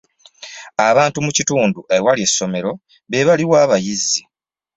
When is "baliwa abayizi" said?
3.27-4.21